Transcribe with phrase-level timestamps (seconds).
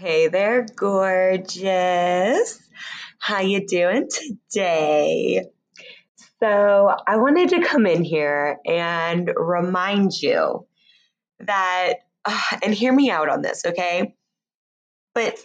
[0.00, 2.58] Hey there, gorgeous.
[3.18, 5.44] How you doing today?
[6.42, 10.66] So, I wanted to come in here and remind you
[11.40, 11.96] that
[12.62, 14.14] and hear me out on this, okay?
[15.14, 15.38] But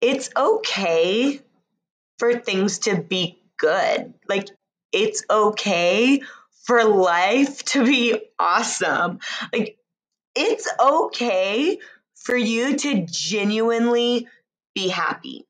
[0.00, 1.40] it's okay
[2.20, 4.14] for things to be good.
[4.28, 4.46] Like
[4.92, 6.22] it's okay
[6.66, 9.18] for life to be awesome.
[9.52, 9.76] Like
[10.36, 11.80] it's okay
[12.24, 14.26] for you to genuinely
[14.74, 15.46] be happy.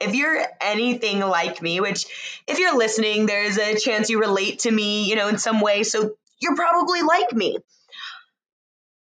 [0.00, 2.06] If you're anything like me, which
[2.48, 5.82] if you're listening, there's a chance you relate to me, you know, in some way.
[5.84, 7.58] So you're probably like me.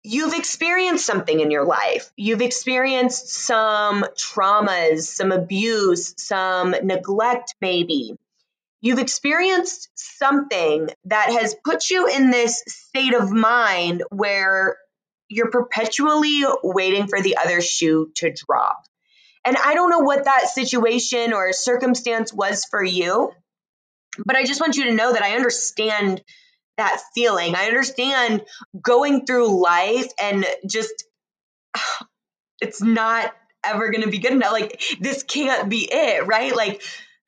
[0.04, 2.10] You've experienced something in your life.
[2.16, 8.16] You've experienced some traumas, some abuse, some neglect, maybe.
[8.80, 14.76] You've experienced something that has put you in this state of mind where
[15.32, 18.84] you're perpetually waiting for the other shoe to drop.
[19.44, 23.32] And I don't know what that situation or circumstance was for you,
[24.24, 26.22] but I just want you to know that I understand
[26.76, 27.54] that feeling.
[27.54, 28.42] I understand
[28.80, 30.92] going through life and just,
[32.60, 33.32] it's not
[33.64, 34.52] ever going to be good enough.
[34.52, 36.54] Like, this can't be it, right?
[36.54, 36.82] Like,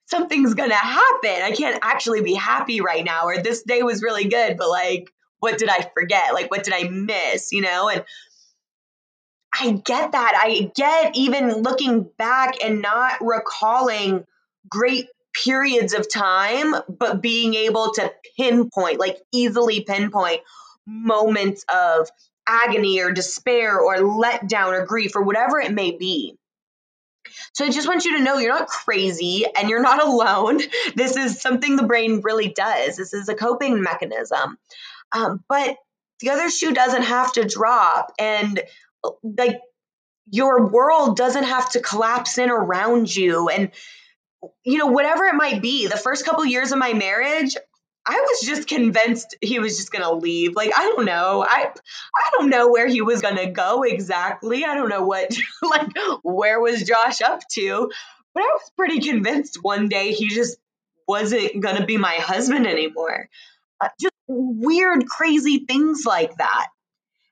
[0.07, 1.43] something's going to happen.
[1.43, 5.11] I can't actually be happy right now, or this day was really good, but like,
[5.45, 6.33] what did I forget?
[6.33, 7.53] Like, what did I miss?
[7.53, 7.91] You know?
[7.91, 8.03] And
[9.55, 10.43] I get that.
[10.43, 14.25] I get even looking back and not recalling
[14.67, 20.41] great periods of time, but being able to pinpoint, like easily pinpoint
[20.87, 22.09] moments of
[22.49, 26.39] agony or despair or letdown or grief or whatever it may be.
[27.53, 30.61] So I just want you to know you're not crazy and you're not alone.
[30.95, 32.97] This is something the brain really does.
[32.97, 34.59] This is a coping mechanism.
[35.15, 35.77] Um, but
[36.21, 38.61] the other shoe doesn't have to drop and
[39.23, 39.61] like
[40.31, 43.71] your world doesn't have to collapse in around you and
[44.65, 47.57] you know whatever it might be the first couple years of my marriage
[48.07, 50.55] i was just convinced he was just going to leave.
[50.55, 51.45] Like i don't know.
[51.47, 54.65] I i don't know where he was going to go exactly.
[54.65, 55.89] I don't know what like
[56.23, 57.91] where was josh up to
[58.35, 60.59] but i was pretty convinced one day he just
[61.07, 63.29] wasn't going to be my husband anymore.
[63.81, 66.69] Uh, just weird, crazy things like that.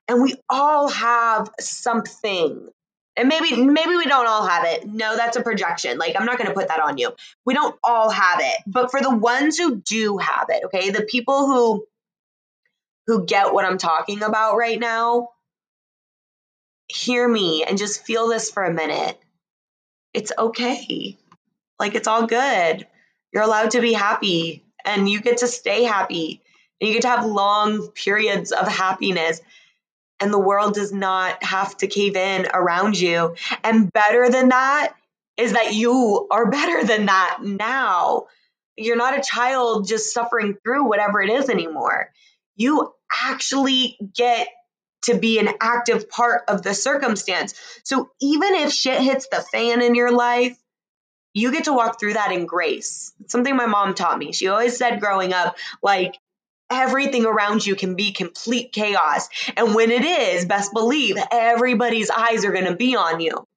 [0.07, 2.69] And we all have something.
[3.15, 4.87] And maybe maybe we don't all have it.
[4.87, 5.97] No, that's a projection.
[5.97, 7.11] Like I'm not going to put that on you.
[7.45, 8.57] We don't all have it.
[8.65, 10.89] But for the ones who do have it, okay?
[10.89, 11.85] The people who
[13.07, 15.29] who get what I'm talking about right now,
[16.87, 19.17] hear me and just feel this for a minute.
[20.13, 21.17] It's okay.
[21.79, 22.87] Like it's all good.
[23.31, 26.42] You're allowed to be happy and you get to stay happy
[26.79, 29.41] and you get to have long periods of happiness
[30.19, 33.35] and the world does not have to cave in around you.
[33.63, 34.93] And better than that
[35.37, 38.27] is that you are better than that now.
[38.77, 42.11] You're not a child just suffering through whatever it is anymore.
[42.55, 44.47] You actually get
[45.03, 47.53] to be an active part of the circumstance.
[47.83, 50.57] So even if shit hits the fan in your life,
[51.33, 53.11] you get to walk through that in grace.
[53.19, 54.31] It's something my mom taught me.
[54.31, 56.15] She always said growing up, like,
[56.73, 59.29] everything around you can be complete chaos.
[59.55, 63.47] And when it is, best believe everybody's eyes are going to be on you.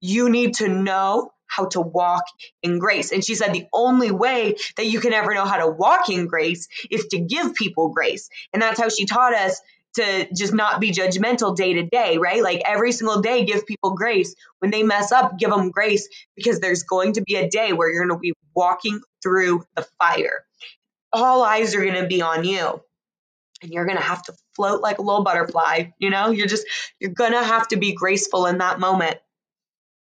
[0.00, 2.24] You need to know how to walk
[2.62, 3.12] in grace.
[3.12, 6.26] And she said the only way that you can ever know how to walk in
[6.26, 8.28] grace is to give people grace.
[8.52, 9.60] And that's how she taught us
[9.94, 12.42] to just not be judgmental day to day, right?
[12.42, 14.34] Like every single day, give people grace.
[14.58, 17.90] When they mess up, give them grace because there's going to be a day where
[17.90, 20.44] you're going to be walking through the fire
[21.22, 22.82] all eyes are going to be on you.
[23.62, 26.30] And you're going to have to float like a little butterfly you know?
[26.30, 26.66] You're just
[27.00, 29.16] you're going to have to be graceful in that moment.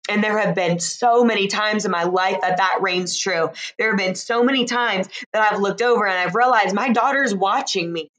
[0.10, 3.50] And there have been so many times in my life that that reigns true.
[3.78, 7.34] There have been so many times that i've looked over and i've realized my daughter's
[7.34, 8.10] watching me.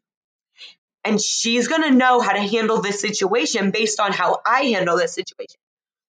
[1.05, 4.97] And she's going to know how to handle this situation based on how i handle
[4.97, 5.59] this situation.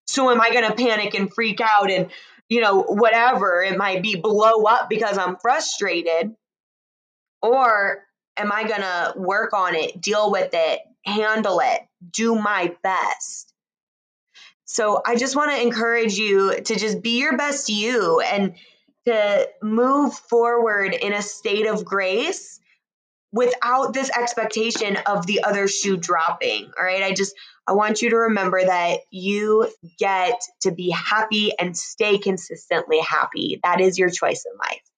[0.08, 2.10] So am i going to panic and freak out and
[2.50, 6.36] you know whatever it might be blow up because i'm frustrated
[7.42, 8.04] or
[8.38, 11.82] am I going to work on it, deal with it, handle it,
[12.12, 13.54] do my best?
[14.66, 18.54] So I just want to encourage you to just be your best you and
[19.06, 22.60] to move forward in a state of grace
[23.32, 26.72] without this expectation of the other shoe dropping.
[26.78, 27.04] All right.
[27.04, 27.36] I just,
[27.68, 33.60] I want you to remember that you get to be happy and stay consistently happy.
[33.64, 34.89] That is your choice in life.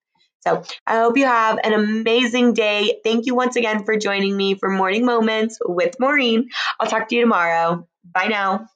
[0.42, 3.00] So I hope you have an amazing day.
[3.04, 6.50] Thank you once again for joining me for Morning Moments with Maureen.
[6.80, 7.88] I'll talk to you tomorrow.
[8.04, 8.68] Bye now.